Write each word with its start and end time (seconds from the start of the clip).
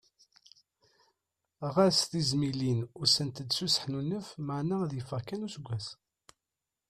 Ɣas 1.73 1.97
tizmilin 2.09 2.79
ussant-d 3.01 3.51
s 3.57 3.59
useḥnunef 3.65 4.27
maɛna 4.45 4.75
ad 4.81 4.91
yeffeɣ 4.95 5.21
kan 5.27 5.45
useggas. 5.47 5.87